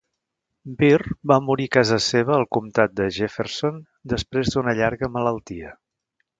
Byrd 0.77 1.11
va 1.31 1.37
morir 1.49 1.67
a 1.69 1.73
casa 1.75 1.99
seva 2.05 2.33
al 2.39 2.47
comtat 2.57 2.97
de 3.03 3.09
Jefferson 3.19 3.79
després 4.15 4.53
d'una 4.55 4.77
llarga 4.83 5.15
malaltia. 5.19 5.79